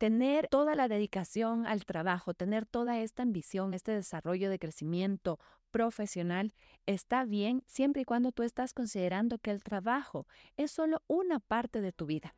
[0.00, 5.38] tener toda la dedicación al trabajo, tener toda esta ambición, este desarrollo de crecimiento
[5.70, 6.54] profesional,
[6.86, 10.26] está bien siempre y cuando tú estás considerando que el trabajo
[10.56, 12.34] es solo una parte de tu vida.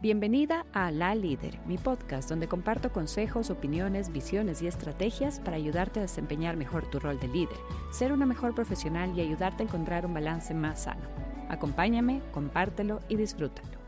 [0.00, 6.00] Bienvenida a La Líder, mi podcast donde comparto consejos, opiniones, visiones y estrategias para ayudarte
[6.00, 7.58] a desempeñar mejor tu rol de líder,
[7.92, 11.06] ser una mejor profesional y ayudarte a encontrar un balance más sano.
[11.50, 13.83] Acompáñame, compártelo y disfrútalo.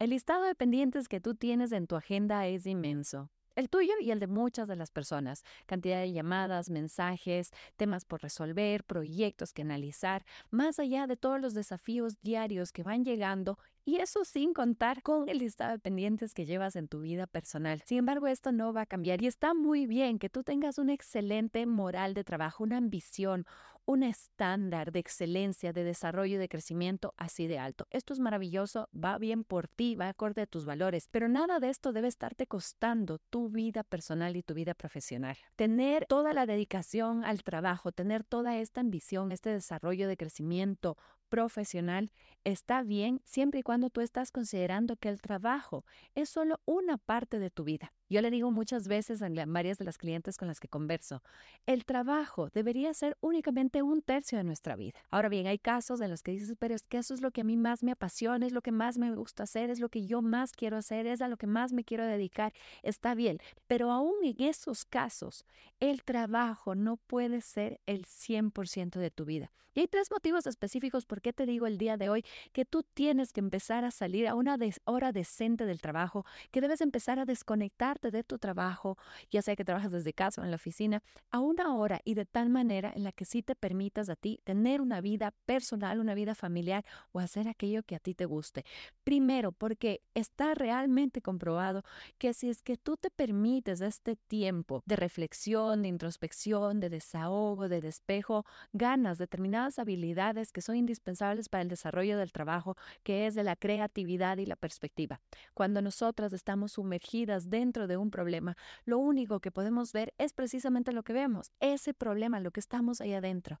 [0.00, 3.30] El listado de pendientes que tú tienes en tu agenda es inmenso.
[3.54, 5.44] El tuyo y el de muchas de las personas.
[5.66, 11.54] Cantidad de llamadas, mensajes, temas por resolver, proyectos que analizar, más allá de todos los
[11.54, 16.46] desafíos diarios que van llegando y eso sin contar con el listado de pendientes que
[16.46, 17.80] llevas en tu vida personal.
[17.84, 20.90] Sin embargo, esto no va a cambiar y está muy bien que tú tengas un
[20.90, 23.46] excelente moral de trabajo, una ambición,
[23.86, 27.86] un estándar de excelencia, de desarrollo y de crecimiento así de alto.
[27.90, 31.70] Esto es maravilloso, va bien por ti, va acorde a tus valores, pero nada de
[31.70, 35.36] esto debe estarte costando tu vida personal y tu vida profesional.
[35.56, 40.96] Tener toda la dedicación al trabajo, tener toda esta ambición, este desarrollo de crecimiento,
[41.34, 42.12] profesional
[42.44, 47.40] está bien siempre y cuando tú estás considerando que el trabajo es solo una parte
[47.40, 47.92] de tu vida.
[48.08, 51.24] Yo le digo muchas veces a varias de las clientes con las que converso,
[51.66, 55.00] el trabajo debería ser únicamente un tercio de nuestra vida.
[55.10, 57.40] Ahora bien, hay casos en los que dices, pero es que eso es lo que
[57.40, 60.06] a mí más me apasiona, es lo que más me gusta hacer, es lo que
[60.06, 62.52] yo más quiero hacer, es a lo que más me quiero dedicar.
[62.84, 65.44] Está bien, pero aún en esos casos,
[65.80, 69.50] el trabajo no puede ser el 100% de tu vida.
[69.76, 72.22] Y hay tres motivos específicos por qué te digo el día de hoy
[72.52, 76.82] que tú tienes que empezar a salir a una hora decente del trabajo, que debes
[76.82, 78.98] empezar a desconectar de tu trabajo,
[79.30, 82.26] ya sea que trabajas desde casa o en la oficina, a una hora y de
[82.26, 86.14] tal manera en la que sí te permitas a ti tener una vida personal, una
[86.14, 88.66] vida familiar o hacer aquello que a ti te guste.
[89.02, 91.84] Primero, porque está realmente comprobado
[92.18, 97.70] que si es que tú te permites este tiempo de reflexión, de introspección, de desahogo,
[97.70, 101.03] de despejo, ganas determinadas habilidades que son indispensables
[101.50, 105.20] para el desarrollo del trabajo, que es de la creatividad y la perspectiva.
[105.52, 110.92] Cuando nosotras estamos sumergidas dentro de un problema, lo único que podemos ver es precisamente
[110.92, 113.60] lo que vemos, ese problema, lo que estamos ahí adentro.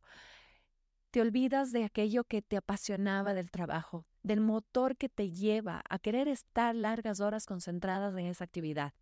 [1.10, 6.00] Te olvidas de aquello que te apasionaba del trabajo, del motor que te lleva a
[6.00, 8.94] querer estar largas horas concentradas en esa actividad.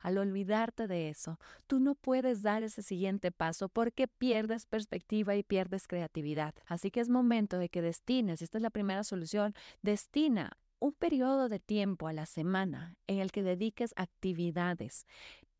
[0.00, 5.42] Al olvidarte de eso, tú no puedes dar ese siguiente paso porque pierdes perspectiva y
[5.42, 6.54] pierdes creatividad.
[6.66, 11.48] Así que es momento de que destines, esta es la primera solución, destina un periodo
[11.48, 15.06] de tiempo a la semana en el que dediques actividades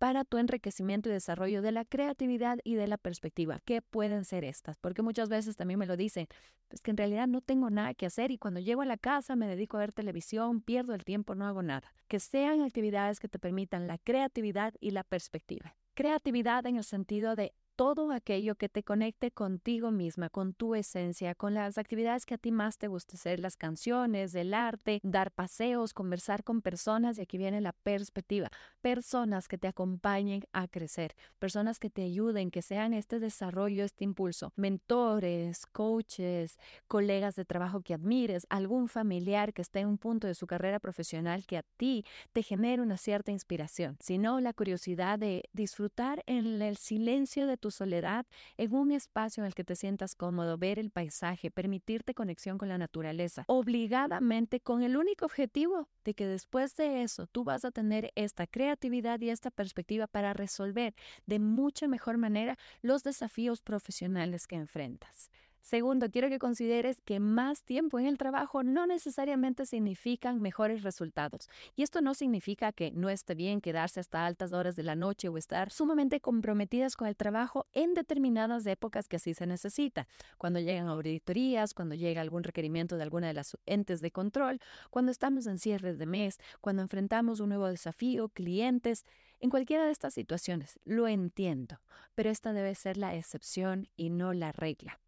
[0.00, 3.60] para tu enriquecimiento y desarrollo de la creatividad y de la perspectiva.
[3.66, 4.78] ¿Qué pueden ser estas?
[4.78, 6.26] Porque muchas veces también me lo dicen,
[6.70, 9.36] es que en realidad no tengo nada que hacer y cuando llego a la casa
[9.36, 11.92] me dedico a ver televisión, pierdo el tiempo, no hago nada.
[12.08, 15.76] Que sean actividades que te permitan la creatividad y la perspectiva.
[15.92, 21.34] Creatividad en el sentido de todo aquello que te conecte contigo misma, con tu esencia,
[21.34, 25.30] con las actividades que a ti más te gusta hacer, las canciones, el arte, dar
[25.30, 28.50] paseos, conversar con personas, y aquí viene la perspectiva,
[28.82, 34.04] personas que te acompañen a crecer, personas que te ayuden, que sean este desarrollo, este
[34.04, 40.26] impulso, mentores, coaches, colegas de trabajo que admires, algún familiar que esté en un punto
[40.26, 42.04] de su carrera profesional que a ti
[42.34, 47.69] te genere una cierta inspiración, sino la curiosidad de disfrutar en el silencio de tu
[47.70, 48.26] soledad
[48.56, 52.68] en un espacio en el que te sientas cómodo, ver el paisaje, permitirte conexión con
[52.68, 57.70] la naturaleza, obligadamente con el único objetivo de que después de eso tú vas a
[57.70, 60.94] tener esta creatividad y esta perspectiva para resolver
[61.26, 65.30] de mucha mejor manera los desafíos profesionales que enfrentas.
[65.60, 71.48] Segundo, quiero que consideres que más tiempo en el trabajo no necesariamente significan mejores resultados.
[71.76, 75.28] Y esto no significa que no esté bien quedarse hasta altas horas de la noche
[75.28, 80.08] o estar sumamente comprometidas con el trabajo en determinadas épocas que así se necesita.
[80.38, 84.60] Cuando llegan auditorías, cuando llega algún requerimiento de alguna de las entes de control,
[84.90, 89.04] cuando estamos en cierres de mes, cuando enfrentamos un nuevo desafío, clientes,
[89.40, 90.78] en cualquiera de estas situaciones.
[90.84, 91.80] Lo entiendo,
[92.14, 95.00] pero esta debe ser la excepción y no la regla.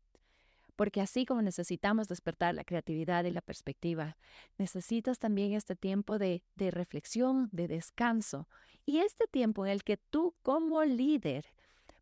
[0.76, 4.16] Porque así como necesitamos despertar la creatividad y la perspectiva,
[4.58, 8.48] necesitas también este tiempo de, reflexión, de descanso
[8.86, 11.46] y este tiempo en el que tú como líder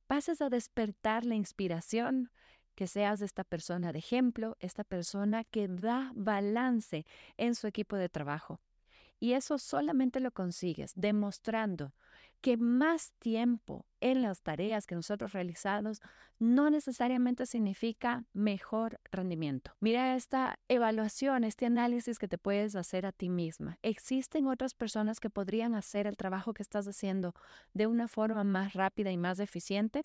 [0.07, 2.31] pases a despertar la inspiración,
[2.75, 7.05] que seas esta persona de ejemplo, esta persona que da balance
[7.37, 8.61] en su equipo de trabajo.
[9.19, 11.93] Y eso solamente lo consigues demostrando
[12.41, 16.01] que más tiempo en las tareas que nosotros realizamos
[16.39, 19.73] no necesariamente significa mejor rendimiento.
[19.79, 23.79] Mira esta evaluación, este análisis que te puedes hacer a ti misma.
[23.83, 27.35] ¿Existen otras personas que podrían hacer el trabajo que estás haciendo
[27.75, 30.03] de una forma más rápida y más eficiente?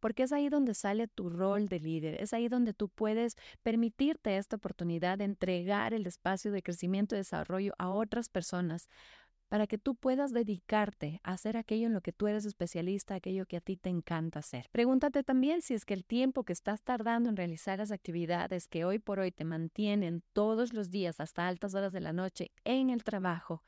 [0.00, 4.36] Porque es ahí donde sale tu rol de líder, es ahí donde tú puedes permitirte
[4.36, 8.88] esta oportunidad de entregar el espacio de crecimiento y desarrollo a otras personas
[9.50, 13.46] para que tú puedas dedicarte a hacer aquello en lo que tú eres especialista, aquello
[13.46, 14.68] que a ti te encanta hacer.
[14.70, 18.84] Pregúntate también si es que el tiempo que estás tardando en realizar las actividades que
[18.84, 22.90] hoy por hoy te mantienen todos los días hasta altas horas de la noche en
[22.90, 23.64] el trabajo,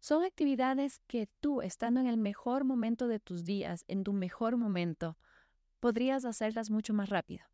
[0.00, 4.56] son actividades que tú, estando en el mejor momento de tus días, en tu mejor
[4.56, 5.16] momento,
[5.78, 7.46] podrías hacerlas mucho más rápido.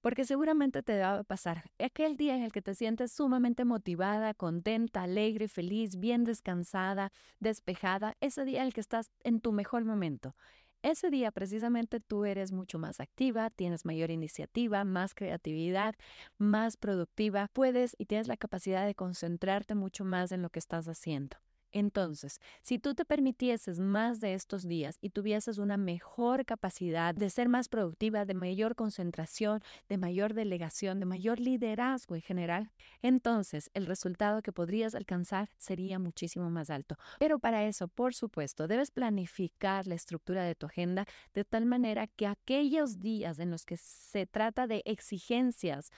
[0.00, 4.32] Porque seguramente te va a pasar aquel día en el que te sientes sumamente motivada,
[4.32, 9.84] contenta, alegre, feliz, bien descansada, despejada, ese día en el que estás en tu mejor
[9.84, 10.34] momento.
[10.82, 15.94] Ese día precisamente tú eres mucho más activa, tienes mayor iniciativa, más creatividad,
[16.38, 20.88] más productiva, puedes y tienes la capacidad de concentrarte mucho más en lo que estás
[20.88, 21.36] haciendo.
[21.72, 27.30] Entonces, si tú te permitieses más de estos días y tuvieses una mejor capacidad de
[27.30, 32.70] ser más productiva, de mayor concentración, de mayor delegación, de mayor liderazgo en general,
[33.02, 36.96] entonces el resultado que podrías alcanzar sería muchísimo más alto.
[37.18, 42.06] Pero para eso, por supuesto, debes planificar la estructura de tu agenda de tal manera
[42.06, 45.90] que aquellos días en los que se trata de exigencias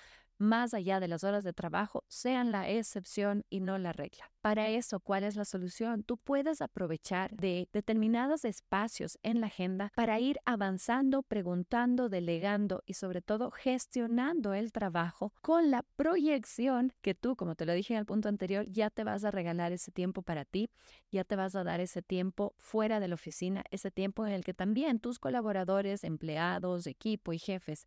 [0.42, 4.30] más allá de las horas de trabajo sean la excepción y no la regla.
[4.42, 6.02] Para eso, ¿cuál es la solución?
[6.02, 12.94] Tú puedes aprovechar de determinados espacios en la agenda para ir avanzando, preguntando, delegando y
[12.94, 18.00] sobre todo gestionando el trabajo con la proyección que tú, como te lo dije en
[18.00, 20.70] el punto anterior, ya te vas a regalar ese tiempo para ti,
[21.12, 24.42] ya te vas a dar ese tiempo fuera de la oficina, ese tiempo en el
[24.42, 27.86] que también tus colaboradores, empleados, equipo y jefes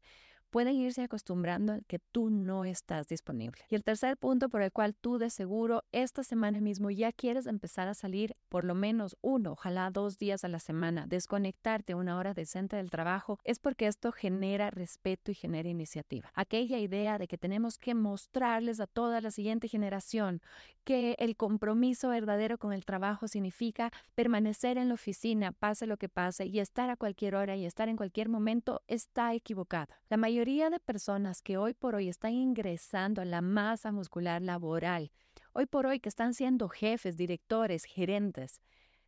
[0.56, 3.62] pueden irse acostumbrando a que tú no estás disponible.
[3.68, 7.46] Y el tercer punto por el cual tú de seguro esta semana mismo ya quieres
[7.46, 12.18] empezar a salir por lo menos uno, ojalá dos días a la semana, desconectarte una
[12.18, 16.31] hora decente del trabajo, es porque esto genera respeto y genera iniciativa.
[16.34, 20.42] Aquella idea de que tenemos que mostrarles a toda la siguiente generación
[20.86, 26.08] que el compromiso verdadero con el trabajo significa permanecer en la oficina, pase lo que
[26.08, 29.90] pase, y estar a cualquier hora y estar en cualquier momento, está equivocada.
[30.10, 35.12] La mayoría de personas que hoy por hoy están ingresando a la masa muscular laboral,
[35.54, 38.62] hoy por hoy que están siendo jefes, directores, gerentes,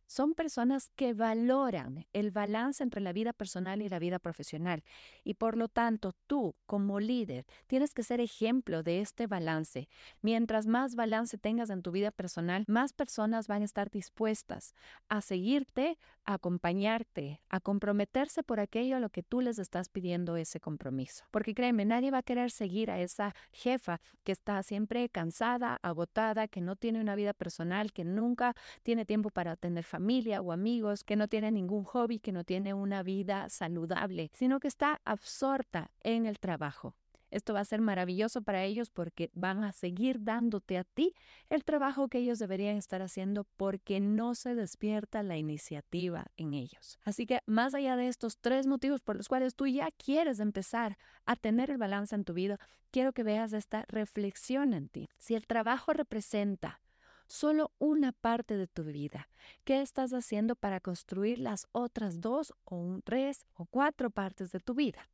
[0.08, 4.82] son personas que valoran el balance entre la vida personal y la vida profesional.
[5.22, 9.88] Y por lo tanto, tú como líder tienes que ser ejemplo de este balance.
[10.22, 14.74] Mientras más balance tengas en tu vida personal, más personas van a estar dispuestas
[15.10, 20.36] a seguirte, a acompañarte, a comprometerse por aquello a lo que tú les estás pidiendo
[20.36, 21.26] ese compromiso.
[21.30, 26.48] Porque créeme, nadie va a querer seguir a esa jefa que está siempre cansada, agotada,
[26.48, 30.52] que no tiene una vida personal, que nunca tiene tiempo para tener familia familia o
[30.52, 35.00] amigos, que no tiene ningún hobby, que no tiene una vida saludable, sino que está
[35.04, 36.94] absorta en el trabajo.
[37.32, 41.14] Esto va a ser maravilloso para ellos porque van a seguir dándote a ti
[41.50, 47.00] el trabajo que ellos deberían estar haciendo porque no se despierta la iniciativa en ellos.
[47.02, 50.96] Así que más allá de estos tres motivos por los cuales tú ya quieres empezar
[51.26, 52.60] a tener el balance en tu vida,
[52.92, 55.08] quiero que veas esta reflexión en ti.
[55.18, 56.80] Si el trabajo representa
[57.28, 59.28] solo una parte de tu vida.
[59.64, 64.74] ¿Qué estás haciendo para construir las otras dos o tres o cuatro partes de tu
[64.74, 65.08] vida?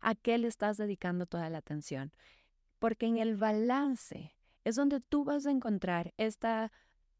[0.00, 2.12] ¿A qué le estás dedicando toda la atención?
[2.78, 4.34] Porque en el balance
[4.64, 6.72] es donde tú vas a encontrar esta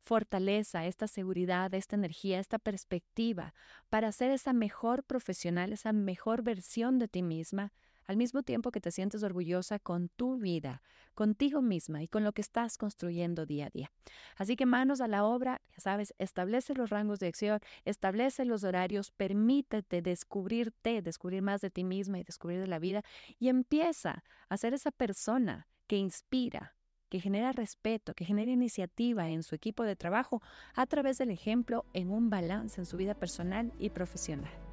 [0.04, 3.52] fortaleza, esta seguridad, esta energía, esta perspectiva
[3.90, 7.73] para ser esa mejor profesional, esa mejor versión de ti misma
[8.09, 10.83] al mismo tiempo que te sientes orgullosa con tu vida,
[11.15, 13.93] contigo misma y con lo que estás construyendo día a día.
[14.37, 18.65] Así que manos a la obra, ya sabes, establece los rangos de acción, establece los
[18.65, 23.03] horarios, permítete descubrirte, descubrir más de ti misma y descubrir de la vida
[23.38, 26.77] y empieza a ser esa persona que inspira,
[27.11, 30.43] que genera respeto, que genera iniciativa en su equipo de trabajo
[30.75, 34.67] a través del ejemplo en un balance en su vida personal y profesional.